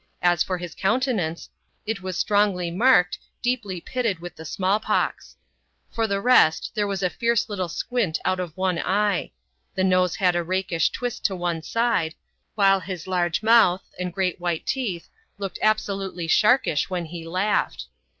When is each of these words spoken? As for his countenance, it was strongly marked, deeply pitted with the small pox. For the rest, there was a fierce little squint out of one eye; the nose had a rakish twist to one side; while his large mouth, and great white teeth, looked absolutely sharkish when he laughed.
As 0.23 0.41
for 0.41 0.57
his 0.57 0.73
countenance, 0.73 1.47
it 1.85 2.01
was 2.01 2.17
strongly 2.17 2.71
marked, 2.71 3.19
deeply 3.43 3.79
pitted 3.79 4.17
with 4.17 4.35
the 4.35 4.45
small 4.45 4.79
pox. 4.79 5.35
For 5.91 6.07
the 6.07 6.19
rest, 6.19 6.71
there 6.73 6.87
was 6.87 7.03
a 7.03 7.09
fierce 7.11 7.49
little 7.49 7.69
squint 7.69 8.17
out 8.25 8.39
of 8.39 8.57
one 8.57 8.79
eye; 8.79 9.29
the 9.75 9.83
nose 9.83 10.15
had 10.15 10.35
a 10.35 10.41
rakish 10.43 10.89
twist 10.89 11.23
to 11.25 11.35
one 11.35 11.61
side; 11.61 12.15
while 12.55 12.79
his 12.79 13.05
large 13.05 13.43
mouth, 13.43 13.83
and 13.99 14.11
great 14.11 14.39
white 14.41 14.65
teeth, 14.65 15.07
looked 15.37 15.59
absolutely 15.61 16.25
sharkish 16.27 16.89
when 16.89 17.05
he 17.05 17.27
laughed. 17.27 17.85